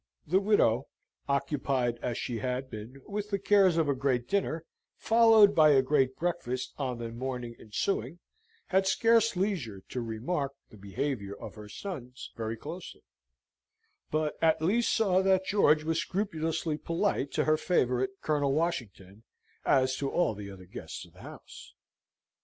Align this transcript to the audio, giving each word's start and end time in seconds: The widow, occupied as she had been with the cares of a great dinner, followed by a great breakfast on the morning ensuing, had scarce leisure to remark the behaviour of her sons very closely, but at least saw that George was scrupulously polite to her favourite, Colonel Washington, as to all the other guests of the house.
The 0.25 0.39
widow, 0.39 0.87
occupied 1.29 1.99
as 2.01 2.17
she 2.17 2.39
had 2.39 2.71
been 2.71 3.03
with 3.05 3.29
the 3.29 3.37
cares 3.37 3.77
of 3.77 3.87
a 3.87 3.93
great 3.93 4.27
dinner, 4.27 4.65
followed 4.95 5.53
by 5.53 5.73
a 5.73 5.83
great 5.83 6.15
breakfast 6.15 6.73
on 6.79 6.97
the 6.97 7.09
morning 7.11 7.55
ensuing, 7.59 8.17
had 8.69 8.87
scarce 8.87 9.35
leisure 9.35 9.83
to 9.89 10.01
remark 10.01 10.53
the 10.71 10.77
behaviour 10.77 11.35
of 11.39 11.53
her 11.53 11.69
sons 11.69 12.31
very 12.35 12.57
closely, 12.57 13.03
but 14.09 14.33
at 14.41 14.59
least 14.59 14.91
saw 14.91 15.21
that 15.21 15.45
George 15.45 15.83
was 15.83 15.99
scrupulously 16.01 16.79
polite 16.79 17.31
to 17.33 17.43
her 17.45 17.55
favourite, 17.55 18.09
Colonel 18.21 18.53
Washington, 18.53 19.21
as 19.65 19.95
to 19.97 20.09
all 20.09 20.33
the 20.33 20.49
other 20.49 20.65
guests 20.65 21.05
of 21.05 21.13
the 21.13 21.21
house. 21.21 21.75